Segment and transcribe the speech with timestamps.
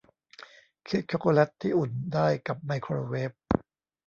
[0.85, 3.31] เค้กชอคโกแล็ตที่อุ่นได้กับไมโครเวฟ